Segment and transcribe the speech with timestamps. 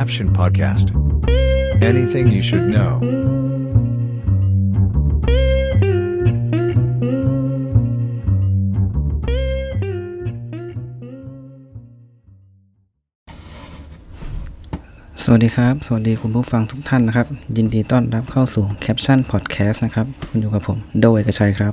[0.00, 0.86] Caption Podcast.
[1.90, 2.92] Anything you should know.
[15.22, 17.26] สวัสดีครับ สวัสดีคุณผู้ฟังทุกท่านนะครับ
[17.56, 21.72] ยินดีต้อนรับเข้าสู่ Caption Podcast นะครับ คุณอยู่กับผม โดยกระชัยครับ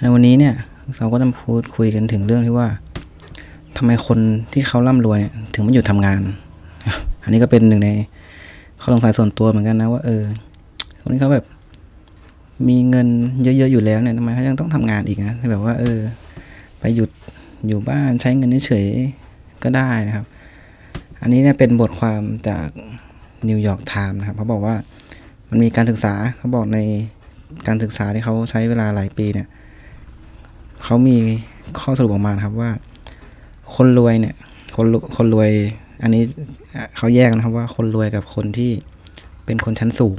[0.00, 0.54] ในวันนี้เนี่ย
[0.96, 2.68] เราก็จะพูดคุยกันถึงเรื่องที่ว่า
[3.76, 4.18] ทำไมคน
[4.52, 6.22] ที่เขาร่ำรวยเนี่ยถึงไม่หยุดทำงาน
[7.22, 7.90] อันนี้ก็เป็นหนึ่งใน
[8.80, 10.24] ข้อสงสัยส่วนตัวเหมือนกันนะว่าเออ
[11.02, 11.46] คนที่เขาแบบ
[12.68, 13.08] มีเงิน
[13.42, 15.98] เยอะๆอยู่แล้วเนี่ยทำไมเขายังต้องทำงานอีกนะแบบว่า เออ
[16.80, 17.10] ไปหยุด
[17.66, 20.26] อยู่บ้านใช้เงินเฉยๆก็ได้นะครับ
[21.22, 22.68] อันนี้เนี่ยเป็นบทความจาก
[23.48, 24.74] New York Times นะครับเขาบอกว่า
[25.50, 26.78] มันมีการศึกษาเขาบอกใน
[27.66, 29.48] การศึกษาที่เขาใช้เวลาหลายปีเนี่ย
[30.84, 31.16] เขามี
[31.78, 32.70] ข้อสรุปออกมาครับว่า
[33.74, 34.34] คนรวยเนี่ย
[34.76, 35.50] คนคนรวย
[36.02, 36.22] อันนี้
[36.96, 38.70] เขาแยกนะครับว่าคนรวยกับคนที่
[39.46, 40.18] เป็นคนชั้นสูง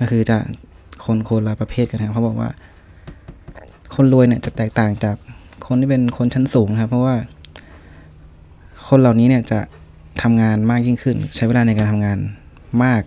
[0.00, 0.38] ก็คือจะ
[1.04, 2.50] คนคนละประเภทกันนะครับเขาบอกว่า
[3.94, 5.16] คนรวยเนี่ยจะแตกต่างจาก
[5.66, 7.16] คนที่เป็นคนชั้นสูงครับ เพราะว่า
[8.88, 9.60] คนเหล่านี้เนี่ยจะ
[10.22, 12.18] ทำงานมากยิ่งขึ้น ใช้เวลาในการทำงาน
[12.84, 13.02] มาก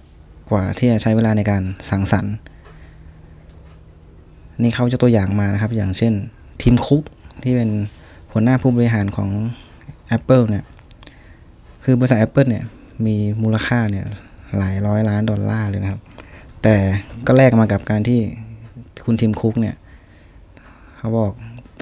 [0.52, 2.36] กว่าที่จะใช้เวลาในการสังสรรค์
[4.62, 6.14] นี่เขาจะตัวอย่างมานะครับ อย่างเช่น
[6.62, 7.04] ทีมคุก
[7.44, 7.70] ที่เป็น
[8.32, 9.30] หัวหน้าผู้บริหารของ
[10.18, 10.64] Apple เนี่ย
[11.84, 12.66] คือบริษัท Apple เนี่ย
[13.06, 14.06] มีมูลค่าเนี่ย
[14.58, 16.02] หลายร้อยล้านดอลลาร์เลยนะครับ
[16.64, 16.76] แต่
[17.28, 18.20] ก็แลกมากับการที่
[19.06, 19.76] คุณทีมคุกเนี่ย
[20.98, 21.32] เขาบอก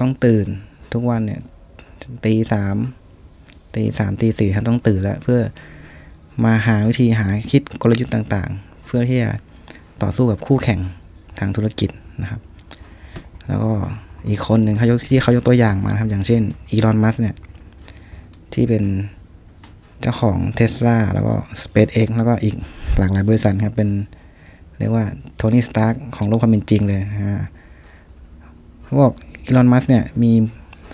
[0.00, 0.46] ต้องตื่น
[0.92, 1.40] ทุกวันเนี่ย
[2.24, 2.76] ตีสาม
[3.74, 5.40] ตีสามตีสี่ครับต้องตื่นแล้ว เพื่อ
[6.44, 9.30] มาหาวิธีหาคิดกลยุทธ์ต่างๆ เพื่อที่จะ
[10.02, 10.80] ต่อสู้กับคู่แข่ง
[11.38, 11.90] ทางธุรกิจ
[12.22, 12.40] นะครับ
[13.48, 13.72] แล้วก็
[14.28, 17.36] อีกคนหนึ่งเขายกที่เขายกตัวอย่างมาครับอย่างเช่นอีลอนมัสเนี่ย
[18.54, 18.84] ที่เป็น
[20.00, 22.54] เจ้าของเทสลาแล้วก็ SpaceX แล้วก็อีก
[22.98, 23.90] หลากหลายบริษัทครับ เป็น
[24.78, 25.04] เรียกว่า
[25.36, 27.46] โทนี่สตาร์ของโลกความเป็นจริงเลยฮะ
[28.82, 29.12] เขาบอก
[29.44, 30.32] อีลอนมัสเนี่ยมี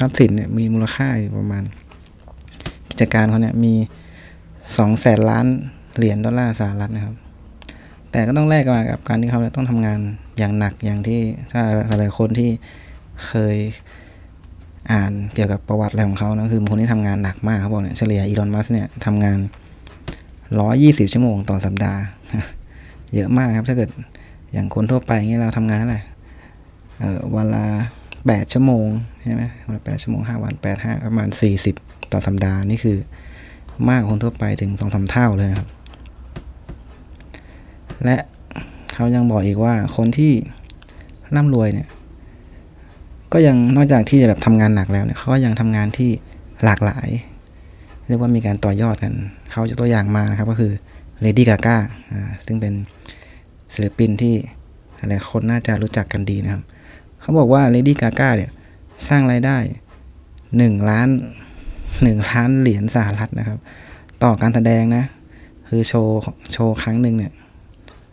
[0.01, 1.65] ทรัพย์สินเนี่ยมีมูลค่าอยู่ประมาณ
[2.91, 3.75] กิจการเขาเนี่ยมี
[4.77, 5.47] สองแสนล้าน
[5.97, 7.15] เหรียญดอลลาร์สหรัฐนะครับ
[8.11, 9.99] แต่ก็ต้องแลกมากับการที่เขาต้องทำงาน
[10.39, 11.21] อย่างหนักอย่างที่
[11.53, 12.51] ถ้าหลายๆคนที่
[13.27, 13.57] เคย
[14.93, 19.39] อ่านเกี่ยวกับประวัติอะไรของเขานะคือคนที่ทำงานหนักมากเขาบอกเนี่ยเฉลี่ยอีลอนมัสเนี่ยทำงาน
[20.61, 22.01] ร้อยี่สิบชั่วโมงต่อสัปดาห์
[23.15, 23.91] เยอะมากครับถ้าเกิด
[24.53, 26.01] อย่างคนทั่วไปเงี้ยเราทำงานเท่าไหร่
[26.99, 27.65] เออวันละ
[28.27, 28.87] แปดชั่วโมง
[29.25, 31.77] ใช่ไหมวันละแปดชั่วโมงห้าวันแปดห้าประมาณสี่สิบ
[32.13, 32.97] ต่อสัปดาห์นี่คือ
[33.89, 35.69] มากคนทั่วไปถึงสองสาเท่าเลยนะครับ
[38.05, 38.17] และ
[38.95, 40.33] เขายังบอกอีกว่าคนที่
[41.37, 41.89] ร่ำรวยเนี่ย
[43.39, 46.11] ก็ยังนอกจากที่จะแบบทำงานหนักแล้วเนี่ยเขาก็ยังทำงานที่
[46.65, 47.09] หลากหลาย
[48.07, 49.13] เรียกว่ามีการต่อยอดกัน
[49.53, 50.73] เขาจะตัวอย่างมานะครับก็คือ
[51.21, 51.77] เลดี้กาก้า
[52.47, 52.75] ซึ่งเป็น
[53.75, 54.35] ศิลปินที่
[54.97, 56.63] หลายคนน่าจะรู้จักกันดีนะครับ
[57.21, 58.51] เขาบอกว่าเลดี้กาก้าเนี่ย
[59.09, 59.59] สร้างรายได้
[60.59, 61.09] หนึ่งล้าน
[62.03, 63.59] หนึ่งล้านเหรียญสหรัฐนะครับ
[64.23, 65.05] ต่อการแสดงนะ
[65.69, 66.21] คือโชว์
[66.53, 67.33] โชว์ครั้งหนึ่งเนี่ย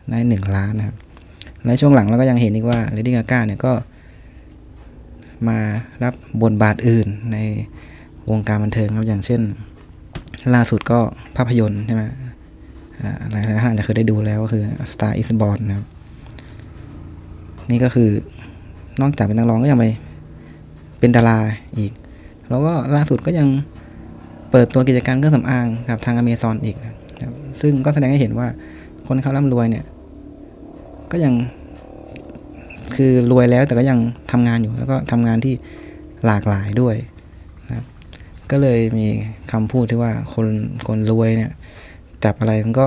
[0.09, 0.95] ได้หนึ่งล้านนะครับ
[1.67, 3.73] ในช่วงหลังเราก็ยังเห็นอีกว่าเลดี้กาก้าเนี่ยก็
[5.49, 5.59] มา
[6.03, 7.37] รับบทบาทอื่นใน
[8.29, 9.41] วงการบันเทิงครับอย่างเช่น
[10.53, 10.99] ล่าสุดก็
[11.35, 12.03] ภาพยนตร์ใช่ไหม
[13.31, 15.87] หลายท่านอาจจะเคยได้ดูแล้วก็คือ Star is Born นะครับ
[17.69, 18.09] นี่ก็คือ
[19.01, 19.85] นอกจากเป็นนักร้องก็ยังไป
[20.99, 21.39] เป็นดารา
[21.77, 21.91] อีก
[22.49, 23.47] แล้วก็ล่าสุดก็ยัง
[24.51, 28.47] เปิดตัวกิจการเครื่องสำอางกับทางอเมซอนอีกนะครับซึ่งก็แสดงให้เห็นว่า
[29.07, 29.85] คนเขาร่ำรวยเนี่ย
[31.11, 31.33] ก็ยัง
[32.95, 33.99] คือรวยแล้วแต่ก็ยัง
[34.31, 35.53] ทำงานอยู่แล้วก็ทำงานที่
[36.25, 36.95] หลากหลายด้วย
[37.67, 37.85] นะครับ
[38.51, 39.07] ก็เลยมี
[39.51, 40.47] คำพูดที่ว่าคน
[40.87, 41.51] คนรวยเนี่ย
[42.23, 42.85] จับอะไรมันก็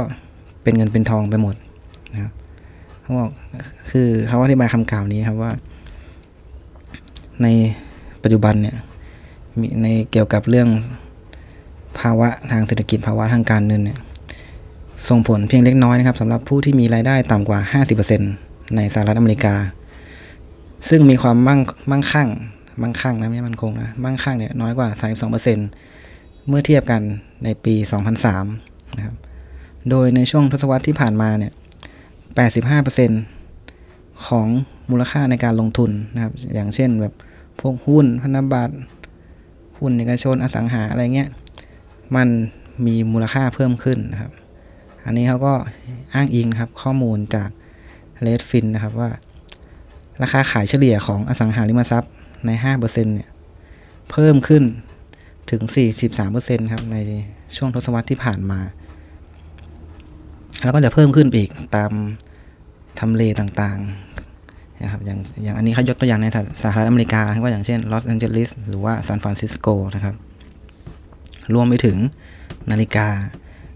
[0.62, 1.54] เป็นเงินเป็นทองไปหมด
[2.12, 2.32] นะครับ
[3.02, 3.30] เขาบอก
[3.90, 5.52] คือเขาอธิบายคำกล่าวนี้ครับว่า
[7.42, 7.46] ใน
[8.22, 8.76] ปัจจุบันเนี่ย
[9.60, 10.68] มีในเกี่ยวกับเรื่อง
[11.98, 13.98] ภาวะทางเศรษฐกิจภาวะทางการเงินเนี่ย
[15.08, 17.60] ส่งผลเพียงเล็กน้อยนะครับสำหรับผู้ที่มีรายได้ต่ำกว่า
[17.98, 19.54] 50%ในสหรัฐอเมริกา
[20.88, 22.28] ซึ่งมีความมั่งมั่งคั่ง
[22.82, 24.88] มั่งคั่งนะไม่มั่นคงนะ มั่งคั่งเนี่ยน้อยกว่า
[25.68, 27.02] 32%เมื่อเทียบกัน
[27.44, 27.74] ในปี
[28.34, 29.16] 2003 นะครับ
[29.90, 31.52] โดยในช่วงทศวรรษที่ผ่านมาเนี่ย
[33.28, 34.48] 85%ของ
[34.90, 37.14] มูลค่าในการลงทุนนะครับ อย่างเช่นแบบ
[37.60, 38.74] พวกหุ้นพันธบัตร
[39.78, 41.30] หุ้นเอกชนอสังหาอะไรเงี้ย
[42.16, 42.28] มัน
[42.86, 44.32] มีมูลค่าเพิ่มขึ้นนะครับ
[45.04, 45.54] อันนี้เขาก็
[46.14, 47.48] อ้างอิงครับข้อมูลจาก
[48.22, 49.10] Redfin นะครับว่า
[50.22, 52.12] ราคาขายเฉลี่ยของอสังหาริมทรัพย์
[52.46, 53.30] ใน 5%เนี่ย
[54.10, 54.62] เพิ่มขึ้น
[55.50, 55.62] ถึง
[56.16, 56.96] 43%ครับใน
[57.56, 58.60] ช่วงทศวรรษที่ผ่านมา
[60.64, 61.90] แล้วก็จะเพิ่มขึ้นไปอีกตาม
[63.00, 66.26] ทำเลต่างๆนะครับอย่างอย่างอันนี้เขายกตัวอย่างใน
[66.62, 70.14] สหรัฐอเมริกาก็อย่างเช่นลอสแอนเจลิสหรือว่าซานฟรานซิสโกนะครับ
[71.54, 71.96] รวมไปถึง
[72.70, 73.08] นาฬิกา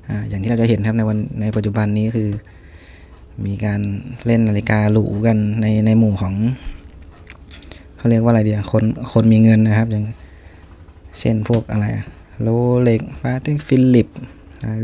[0.08, 2.28] อ่าอย่างที่เราจะเห็นครับในวันในปัจจุบันนี้คือ
[3.46, 3.80] มีการ
[4.26, 6.34] เล่นนาฬิกาหรูกันในในหมู่ของ
[7.96, 10.04] เขาเรียกว่าอะไรเดียคนคนมีเงินนะครับ อย่าง
[11.20, 11.86] เช่นพวกอะไร
[12.40, 14.08] Rolex Patek Philippe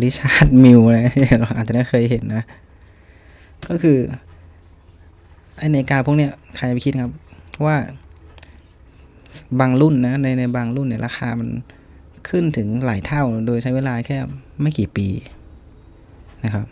[0.02, 0.98] Richard Mille อะไร
[1.40, 2.42] เราอาจจะได้เคยเห็นนะ
[3.68, 3.98] ก็คือ
[5.56, 7.12] ไอนาฬิกาพวกเนี้ยใครไปคิดครับ
[7.64, 7.76] ว่า
[9.60, 11.48] บางรุ่นนะในในบางรุ่นเนี่ยราคามัน
[12.28, 14.18] ขึ้นถึงหลายเท่าโดยใช้เวลาแค่
[14.60, 15.08] ไม่กี่ปี
[16.44, 16.66] นะครับ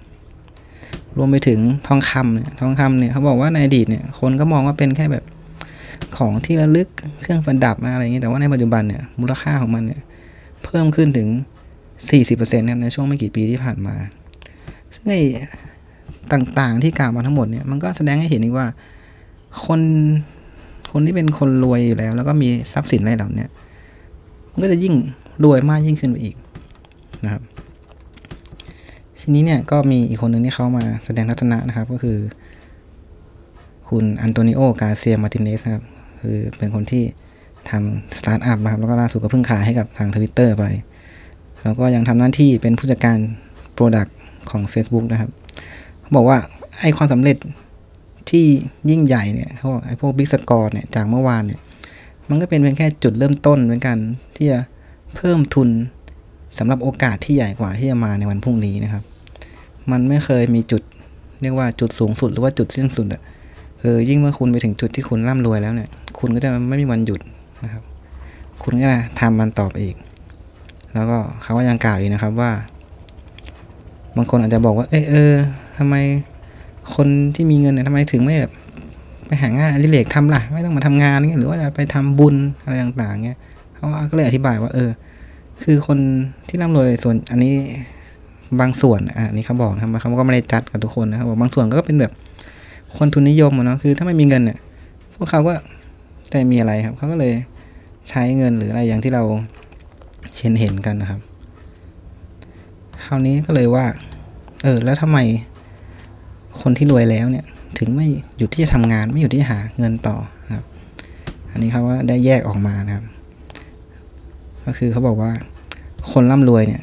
[1.18, 5.24] รวมไปถึงทองคำเนี่ยทองคำเนี่ยเขาบอกว่าในอดีตเนี่ยคนก็มองว่าเป็นแค่แบบ
[6.16, 6.88] ของที่ระลึก
[7.20, 10.00] เครื่องประดับนะอะไรอย่างนี้แต่ว่าในปัจจุบันเนี่ยมูลค่าของมันเนี่ย
[10.64, 11.28] เพิ่มขึ้นถึง
[11.98, 13.94] 40%ครับในช่วงไม่กี่ปีที่ผ่านมา
[14.94, 15.22] ซึ่งไอ้
[16.32, 18.66] ต่างๆที่กล่าวมาทั้งหมดเนี่ยมันก็แสดงให้เห็นอีกว่า
[19.64, 19.80] คน
[20.92, 23.46] คนที่เป็นคนรวยอยู่แล้ว แล้วก็มีทรัพย์สินอะไรเหล่านี้
[24.52, 24.94] มันก็จะยิ่ง
[25.44, 26.36] รวยมากยิ่งขึ้นไปอีก
[27.24, 27.42] นะครับ
[29.26, 32.18] ทีนี้เนี่ยก็มีอีกคนหนึ่งที่เขามาแสดงทัศนะนะครับ ก็คือ
[33.88, 35.84] คุณอันโตนิโอกาเซียมาตินเนสครับ
[36.20, 37.04] คือเป็นคนที่
[37.70, 40.64] ทำสตาร์ทอัพนะครับ แล้วก็ล่าสุดก็เพิ่งขายให้กับทางทวิตเตอร์ไป
[41.62, 43.18] แล้วก็ยังทำหน้าที่เป็นผู้จัดการ
[43.74, 44.16] product
[44.50, 45.30] ของ Facebook นะครับ
[46.00, 46.38] เขาบอกว่า
[46.80, 47.36] ไอ้ความสำเร็จ
[48.30, 48.44] ที่
[48.90, 51.60] ยิ่งใหญ่เนี่ยเขาบอกไอ้พวกบิ๊กสกอร์เนี่ยจากเมื่อวานเนี่ย
[52.28, 53.96] มันก็เป็นเพียงแค่จุดเริ่มต้นเหมือนกัน
[54.36, 54.58] ที่จะ
[55.16, 55.68] เพิ่มทุน
[56.58, 59.04] สำหรับโอกาสที่ใหญ่กว่าที่จะมาในวันพรุ่งนี้นะครับ
[59.90, 60.82] มันไม่เคยมีจุด
[61.42, 63.20] เรียกว่าจุดสูงสุดหรือว่าจุดสิ้นสุดอะ
[63.82, 65.88] คือยิ่งเมื่อคุณไปถึงจุดที่คุณร่ำรวยแล้วเนี่ย
[66.18, 67.20] คุณก็จะไม่มีวันหยุด
[67.64, 67.82] นะครับ
[68.62, 69.96] คุณก็จะทำมันต่อไปอีก
[70.94, 72.50] แล้วก็เขาก็ยังกล่าวอีกนะครับว่า
[74.16, 75.34] บางคนอาจจะบอกว่า เออเออ
[75.78, 75.94] ทำไม
[76.94, 78.52] คนที่มีเงินเนี่ยทำไมถึงไม่แบบ
[79.26, 83.38] ไปหางานอดิเรกทำล่ะ ไม่ต้องมาทำงานเงี้ยหรือว่าจะไปทำบุญอะไรต่างๆเงี้ย
[83.74, 84.90] เขาก็เลยอธิบายว่า เออ
[85.62, 85.98] คือคน
[86.48, 87.54] ที่ร่ำรวยส่วนอันนี้
[88.60, 92.12] บางส่วนอะนนี้เขาบอกนะครับเขาก็ไม่ได้จัดกับทุกคนนะครับบอกบางส่วนก็เป็นแบบ
[92.96, 94.58] คนทุนนิยมอะเนาะคือถ้าไม่มีเงินเนี่ย
[95.16, 95.54] พวกเขาก็
[96.32, 97.32] จะมีอะไรครับเขาก็เลย
[98.08, 99.22] ใช้เงินหรืออะไรอย่างที่เรา
[100.38, 101.20] เห็นเห็นกันนะครับ
[103.04, 103.84] คราวนี้ก็เลยว่า
[104.64, 105.18] เออ แล้วทำไม
[106.60, 107.44] คนที่รวยแล้วเนี่ย
[107.78, 108.06] ถึงไม่
[108.38, 110.16] หยุดที่จะทำงานไม่หยุดที่จะหาเงินต่อ
[110.56, 110.66] ครับ
[111.50, 113.04] อันนี้เขาก็ได้แยกออกมานะครับ
[114.64, 115.30] ก็คือเขาบอกว่า
[116.12, 116.82] คนร่ำรวยเนี่ย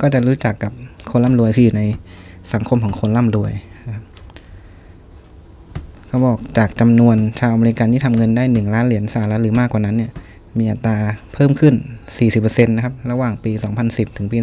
[0.00, 0.72] ก็จะรู้จักกับ
[1.10, 1.82] คนร่ำรวยคืออยู่ใน
[2.52, 3.52] สังคมของคนร่ำรวย
[3.94, 4.04] ครับ
[6.06, 10.12] เขาบอกจากจำนวนชาวอเมริกันที่ทำเงินได้หนึ่งล้านเหรียญสหรัฐหรือมากกว่านั้นเนี่ย
[10.58, 10.96] มีอัตรา
[11.34, 11.74] เพิ่มขึ้น
[12.24, 13.52] 40%นะครับ ระหว่างปี
[13.84, 14.36] 2010 ถึงปี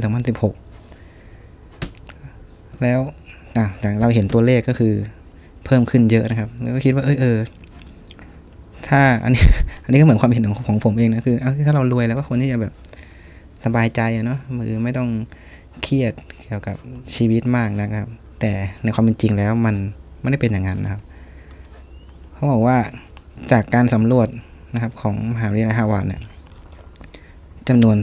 [1.19, 2.99] 2016 แล้ว
[3.57, 4.93] อะอย่างเราเห็นตัวเลขก็คือ
[5.65, 7.37] เพิ่มขึ้นเยอะนะครับ แล้วก็คิดว่าเออเออ
[8.87, 9.43] ถ้าอันนี้
[9.83, 11.35] อันนี้ก็เหมือนความเห็นของของผมเองนะคือ
[11.65, 12.73] ถ้าเรารวยแล้วก็ควรที่จะแบบ
[13.65, 15.09] สบายใจอะเนาะมือไม่ต้อง
[15.81, 16.75] เครียดเกี่ยวกับ
[17.15, 18.09] ชีวิตมากนะครับ
[18.39, 18.51] แต่
[18.83, 19.75] ในความเป็นจริงแล้วมัน
[20.21, 21.01] ไม่ได้เป็นอย่างนั้นนะครับ
[22.33, 22.77] เขาบอกว่า
[23.51, 24.27] จากการสำรวจ
[24.73, 26.21] นะครับของมหาวิทยาลัยฮาวาดเนี่ย
[27.67, 27.97] จำนวน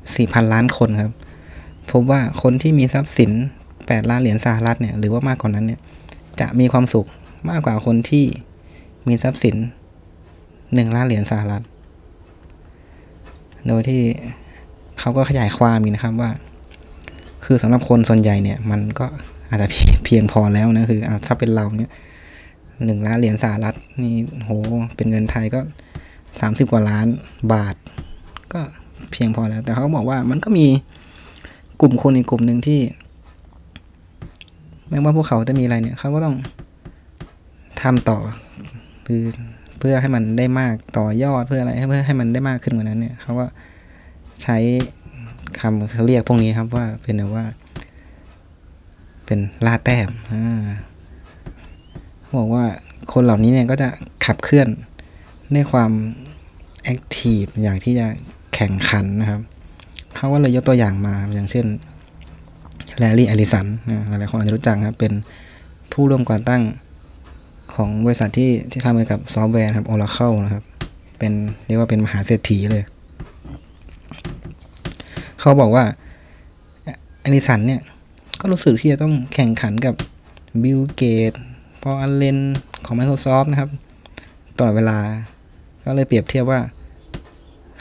[0.00, 1.12] 4,000 ล้านคนครับ
[1.90, 3.30] พบว่าคนที่มีทรัพย์สิน
[3.70, 5.80] 8 ล้านเหรียญสหรัฐเนี่ยหรือว่ามากกว่านั้นเนี่ย
[6.40, 7.06] จะมีความสุข
[7.50, 8.24] มากกว่าคนที่
[9.08, 9.56] มีทรัพย์สิน
[10.24, 11.62] 1 ล้านเหรียญสหรัฐ
[13.66, 14.00] โดยที่
[14.98, 16.30] เขาก็ขยายความอีกนะครับว่า
[17.44, 19.06] คือสำหรับคนส่วนใหญ่เนี่ย มันก็
[19.48, 19.68] อาจจะ
[20.04, 21.90] เพียงพอแล้วนะคืออถ้าเป็นเราเนี่ย
[22.84, 24.50] หนึ่งล้านเหรียญสหรัฐนี่โห
[24.96, 25.60] เป็นเงินไทยก็
[26.40, 27.06] สามสิบกว่าล้าน
[27.52, 27.74] บาท
[28.52, 28.60] ก็
[29.12, 30.66] เพียงพอแล้ว แต่เขาบอกว่ามันก็มี
[31.80, 32.80] กลุ่มคนอีกกลุ่มหนึ่งที่
[34.88, 36.36] ไม่ว่าพวกเขาจะมีอะไรเนี่ยเขาก็ต้อง
[37.82, 38.18] ทำต่อ
[39.06, 39.22] คือ
[39.78, 43.46] เพื่อให้มันได้มากต่อยอดเพื่ออะไรเพื่อให้มันได้มากขึ้นกว่านั้นเนี่ยเขาก็
[44.42, 44.56] ใช้
[45.60, 47.44] คำเขาเรียกพวกนี้ครับว่าเป็นแบบว่า
[49.26, 50.64] เป็นล่าแต้มอ่า
[52.22, 52.64] เขาบอกว่า
[53.12, 53.88] คนเหล่านี้เนี่ยก็จะ
[54.24, 54.68] ขับเคลื่อน
[55.54, 55.90] ด้วยความ
[56.82, 58.06] active อยากที่จะ
[58.54, 59.40] แข่งขันนะครับ
[60.16, 61.66] เขาก็เลยยกตัวอย่างมาอย่างเช่น
[62.98, 65.12] แลร์รี่เอลลิสันนะหลายๆคนอาจจะรู้จักครับเป็น
[65.92, 66.62] ผู้ร่วมก่อตั้ง
[67.74, 70.64] ของบริษัทที่ที่ทำเกี่ยวกับซอฟต์แวร์ครับ Oracle นะครับ
[71.18, 71.32] เป็น
[71.66, 72.84] เรียกว่าเป็นมหาเศรษฐีเลย
[75.44, 75.84] เขาบอกว่า
[77.24, 77.80] เอลลิสันเนี่ย
[78.40, 79.94] ก็รู้สึกที่จะต้องแข่งขันกับ
[80.62, 81.32] บิลเกตส์
[81.82, 82.38] พอลอัลเลน
[82.84, 83.70] ของ Microsoft นะครับ
[84.56, 84.98] ตลอดเวลา
[85.84, 86.60] ก็เลยเปรียบเทียบว่า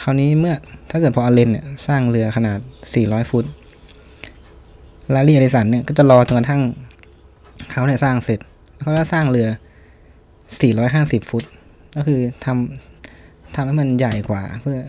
[0.01, 0.55] คราวนี้เมื่อ
[0.89, 2.59] ถ้าเกิดพอลอัลเลนเนี่ยสร้างเรือขนาด
[2.95, 3.45] 400 ฟุต
[5.13, 6.61] แลร์รี่เอลลิสันเนี่ยก็จะรอจนกระทั่ง
[7.71, 8.39] เขาเนี่ยสร้างเสร็จ
[8.75, 9.47] แล้วก็สร้างเรือ
[10.59, 11.43] 450 ฟุต
[11.95, 14.79] ก็คือทำทำให้มันใหญ่กว่าเพื่อ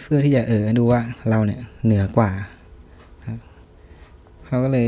[0.00, 1.00] เพื่อที่จะเออดูว่า
[1.30, 2.30] เราเนี่ยเหนือกว่า
[4.46, 4.86] เขาก็เลย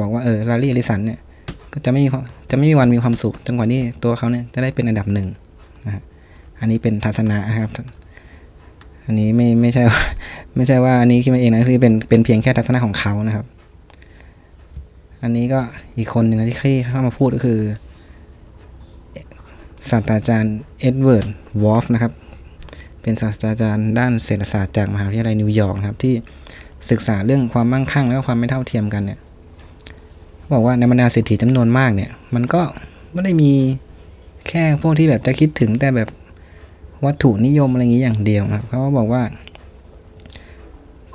[0.00, 1.18] บอกว่าเออลารีอลิสันเนี่ย
[1.72, 5.28] ก็จะไม่มีความจะไม่มีวันมีความสุขจนกว่าที่ตัวเขาเนี่ยจะได้เป็นอันดับหนึ่ง
[5.86, 6.02] นะฮะ
[6.60, 7.70] อันนี้เป็นทัศนะนะครับ
[9.04, 10.00] อันนี้ไม่ไม่ใช่ว่า
[10.56, 13.46] ไม่ใช่ว่าอันนี้คิดมาเองนะคือเป็นเป็นเพียงแค่ทัศนะของเขานะครับ
[15.22, 15.60] อันนี้ก็
[15.96, 17.60] อีกคนหนึ่งนะที่เข้ามาพูดก็คือ
[19.90, 21.26] ศาสตราจารย์เอ็ดเวิร์ด
[21.64, 22.12] วอฟนะครับ
[23.08, 26.14] เป็นศาสตราจารย์ด้านเศรษฐศาสตร์จากมหาวิทยาลัยนิวยอร์กครับที่
[26.90, 29.18] ศึกษาเรื่องความมั่งคั่งและความไม่เท่าเทียมกันเนี่ย
[30.52, 32.62] บอกว่าในบรรดาเศรษฐีจำนวนมากเนี่ย มันก็
[33.12, 33.50] ไม่ได้มี
[34.48, 36.08] แค่พวกที่แบบจะคิดถึงแต่แบบ
[37.04, 39.22] วัตถุนิยมอะไรอย่างนี้อย่างเดียวครับเขาบอกว่า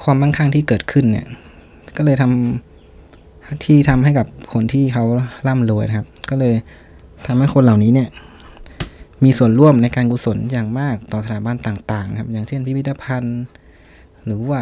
[0.04, 1.26] ความมั่งคั่งที่เกิดขึ้นเนี่ย
[1.98, 5.04] ก็เลยทำที่ทำให้กับคนที่เขา
[5.48, 6.54] ร่ำรวยครับ ก็เลย
[7.28, 8.10] ทำให้คนเหล่านี้เนี่ย
[9.24, 13.42] มีส่วนร่วมในการกุศลอย่างมากต่อสถาบันต่างๆครับ อย่างเช่นพิพิธภัณฑ์
[14.26, 14.62] หรือว่า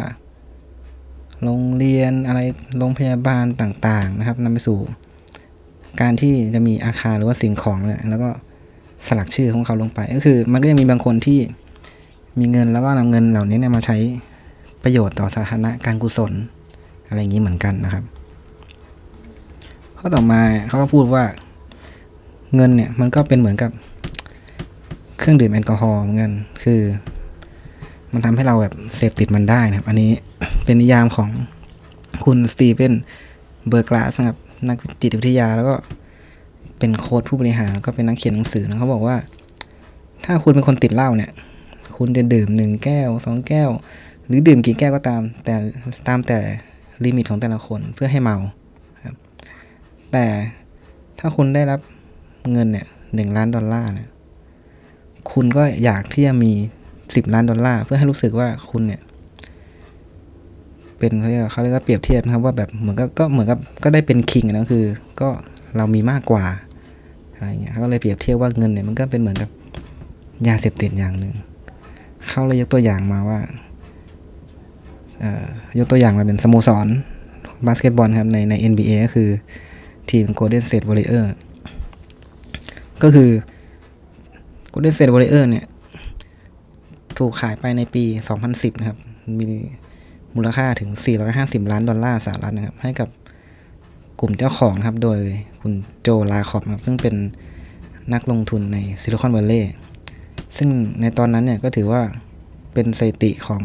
[1.42, 2.40] โรงเรียนอะไร
[2.78, 4.78] โรงพยาบาลต่างๆนะครับนำไปสู่
[6.00, 7.78] การที่จะมีอาคารหรือว่าสิ่งของ
[8.10, 8.30] แล้วก็
[9.06, 11.40] สลักชื่อของเขาลงไป ก็คือ มันก็จะมีบางคนที่
[12.38, 13.96] มีเงินแล้วก็นำเงินเหล่านี้เนี่ยมาใช้
[14.82, 16.32] ประโยชน์ต่อสาธารณะการกุศล
[17.08, 18.04] อะไรอย่างนี้เหมือนกันนะครับ
[19.98, 21.24] ข้อต่อมาเขาก็พูดว่า
[22.54, 23.70] เงินเนี่ยมันก็เป็นเหมือนกับ
[25.22, 26.80] เครื่องดื่มแอลกอฮอล์เหมือนกันคือ
[28.12, 30.10] มันทำให้เราแบบเสพติดมันได้นะครับ อันนี้
[30.64, 31.28] เป็นนิยามของ
[32.24, 32.94] คุณสตีเฟน
[33.68, 34.38] เบอร์กลาสครับ
[34.68, 35.74] นักจิตวิทยาแล้วก็
[36.78, 39.16] เป็นโค้ดผู้บริหารแล้วก็เป็นนักเขียนหนังสือนะเขาบอกว่า
[40.24, 41.30] ถ้าคุณเป็นคนติดเหล้าเนี่ย
[41.96, 43.70] คุณจะดื่มหนึ่งแก้วสองแก้ว
[44.26, 45.54] หรือดื่มกี่แก้วก็ตาม แต่
[46.08, 46.38] ตามแต่
[47.04, 48.36] limit ของแต่ละคนเพื่อให้เมา
[49.06, 49.16] ครับ
[50.12, 50.26] แต่
[51.18, 51.80] ถ้าคุณได้รับ
[52.52, 54.08] เงินเนี่ยหนึ่งล้านดอลลาร์เนี่ย
[55.30, 56.52] คุณก็อยากที่จะมี
[57.14, 59.00] สิบล้านดอลลาร์เพื่อให้รู้สึกว่าคุณเนี่ย
[60.98, 64.84] เป็นเขาเรียกเขาเรียกว่าเปรียบเทียบนะครับ ว่าแบบเหมือนกับก็เหมือนกับก็ได้เป็น king นะคือ
[65.20, 65.28] ก็
[65.76, 66.44] เรามีมากกว่า
[67.34, 69.50] อะไรเงี้ยเขาก็เลยเปรียบเทียบว่าเงินเนี่ยมันก็เป็นเหมือนกับ
[70.48, 71.34] ยาเสพติดอย่างหนึ่ง
[72.28, 73.40] เขาเลยยกตัวอย่างมาว่า
[75.18, 75.46] เอ่อ
[75.78, 76.86] ยกตัวอย่างมาเป็นสโมสร
[77.66, 79.28] บาสเกตบอลครับในใน NBA ก็คือ
[80.10, 81.26] ทีม Golden State Warrior
[83.02, 83.30] ก็คือ
[84.72, 85.64] Golden State Warrior เนี่ย
[87.18, 88.04] ถูกขายไปในปี
[88.42, 88.98] 2010 นะครับ
[89.38, 89.44] มี
[90.34, 90.90] มูลค่าถึง
[91.30, 93.08] 450 ล้านดอลลาร์สหรัฐนะครับ ให้กับ
[94.20, 95.18] กลุ่มเจ้าของครับ โดย
[95.60, 97.14] คุณโจลาคอบครับ ซึ่งเป็น
[98.12, 99.72] นักลงทุนในซิลิคอนวัลเลย์
[100.58, 100.68] ซึ่ง
[101.00, 102.02] ในตอนนั้นเนี่ยก็ถือว่า
[102.74, 103.62] เป็นสถิติของ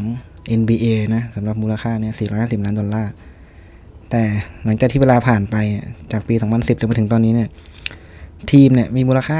[0.59, 3.11] NBA นะสำหรับมูลค่าเนี่ย 450 ล้านดอลลาร์
[4.09, 4.23] แต่
[4.63, 5.55] หลังจากที่เวลาผ่านไป
[6.11, 7.49] จากปี 2010 จนมาถึงตอนนี้เนี่ย
[8.51, 9.39] ทีมเนี่ยมีมูลค่า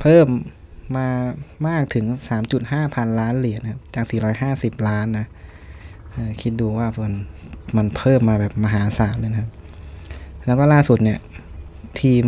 [0.00, 0.26] เพิ่ม
[0.96, 1.08] มา
[1.68, 2.04] มากถึง
[2.50, 4.04] 3.5 พันล้านเหรียญครับ จาก
[4.80, 5.26] 450 ล้านนะ
[6.40, 7.14] คิดดูว่ามัน
[7.76, 9.50] มันเพิ่มมาแบบมหาศาลเลยนะครับ
[10.46, 11.18] แล้วก็ล่าสุดเนี่ย
[12.00, 12.24] ทีม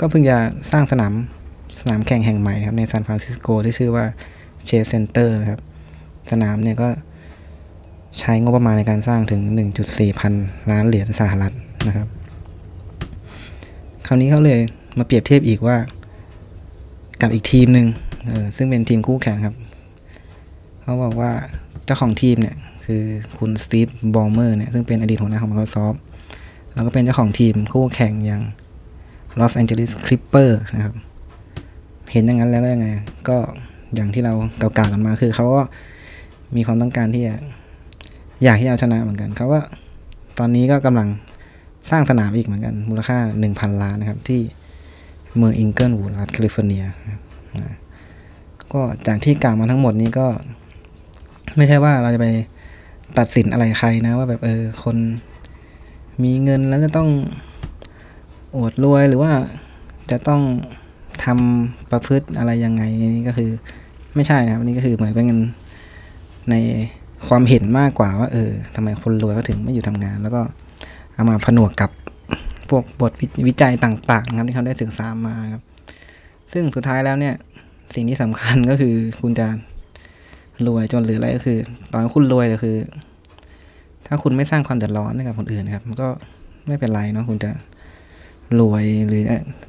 [0.00, 0.38] ก็เพิ่งจะ
[0.70, 1.12] สร้างสนาม
[1.80, 4.04] สนามแข่งแห่งใหม่ครับ ในซานฟรานซิสโกที่ชื่อว่า
[4.64, 5.60] Chase Center ครับ
[6.30, 6.88] สนามเนี่ยก็
[8.20, 9.40] ใช้งบประมาณในการสร้างถึง
[9.80, 10.32] 1.4 พัน
[10.70, 11.52] ล้านเหรียญสหรัฐ
[11.88, 12.08] นะครับ
[14.06, 14.60] คราวนี้เขาเลย
[14.98, 15.76] มาเปรียบเทียบอีกว่า
[17.22, 17.86] กับอีกทีมหนึ่ง
[18.28, 19.56] เออซึ่งเป็นทีมคู่แข่งครับ
[20.82, 21.32] เขาบอกว่า
[21.84, 23.02] เจ้าของทีมเนี่ย คือ
[23.38, 25.98] คุณสตีฟบอลเมอร์เนี่ย ซึ่งเป็นอดีตหัวหน้าของ Microsoft
[26.74, 28.42] แล้วก็เป็นเจ้าของทีมคู่แข่งอย่าง
[29.40, 30.94] Los Angeles Clippers นะครับ
[32.12, 32.88] เห็นอย่างนั้นแล้วก็ยังไง
[33.28, 33.36] ก็
[33.94, 35.62] อย่างที่เราเก่าๆกันมาคือเขาก็
[36.56, 37.36] มีความต้องการที่จะ
[38.42, 39.60] อยากที่จะเอาชนะเหมือนกันเขาก็
[40.38, 41.08] ตอนนี้ก็กำลัง
[41.90, 43.18] สร้างสนามอีกเหมือนกัน มูลค่า
[43.50, 44.40] 1,000 ล้านนะครับที่
[45.36, 46.84] เมืองอิงเกิลวูดรัฐแคลิฟอร์เนีย
[47.60, 47.76] นะ
[48.72, 50.26] ก็จากที่กล่าวมาทั้งหมดนี้ก็
[51.56, 52.26] ไม่ใช่ว่าเราจะไป
[53.18, 54.96] ตัดสินอะไรใครนะว่าแบบเออคน
[56.22, 57.08] มีเงินแล้วจะต้อง
[58.56, 59.32] อวดรวยหรือว่า
[60.10, 60.42] จะต้อง
[61.24, 62.82] ทำประพฤติอะไรยังไง
[63.14, 63.50] นี่ก็คือ
[64.14, 65.28] ไม่ใช่นะครับนี่ก็คือเหมือนเป็น
[66.50, 66.54] ใน
[67.28, 70.40] ความเห็นมากกว่าว่า เออทำไมคนรวยเขาถึงไม่อยู่ทำงาน แล้วก็
[71.14, 71.90] เอามาผนวกกับ
[72.70, 73.12] พวกบท
[73.46, 75.62] วิจัยต่างๆครับที่เขาได้ศึกษามาครับ
[76.52, 77.34] ซึ่งสุดท้ายแล้วเนี่ย
[77.94, 79.48] สิ่งที่สำคัญก็คือคุณจะ
[80.66, 81.58] รวยจนหรืออะไรก็คือ
[81.92, 82.76] ตอนคุณรวยก็คือ
[84.06, 86.08] ถ้าคุณไม่สร้างความเดือดร้อนให้กับคนอื่นครับ มันก็
[86.66, 87.50] ไม่เป็นไรเนาะคุณจะ
[88.60, 89.22] รวยหรือ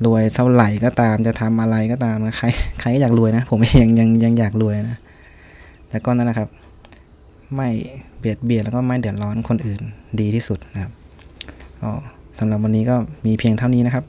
[0.06, 2.48] รวยเท่าไหร่ก็ตามจะทำอะไรก็ตามใคร
[2.80, 4.98] ใครก็อยากรวยนะ ผมเองยังยังยังอยากรวยนะ
[5.90, 6.50] แต่ก็นั่นแหละครับ
[7.56, 7.70] ไม่
[8.20, 9.82] เบียดเบียนแล้วก็ไม่เดือดร้อนคนอื่น
[10.20, 10.92] ดีที่สุดนะครับ
[11.82, 11.92] ก็
[12.40, 12.96] สำหรับวันนี้ก็
[13.26, 14.06] มีเพียงเท่านี้นะครับ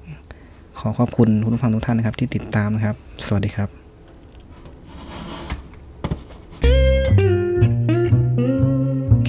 [0.78, 3.68] ขอขอบคุณคุณผู้ฟังทุกท่านนะครับ ที่ติดตามนะครับ สวัสดีครับ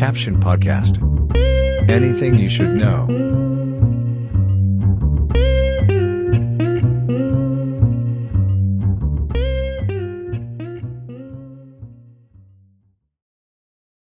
[0.02, 0.94] Caption Podcast.
[1.90, 3.43] Anything you should know.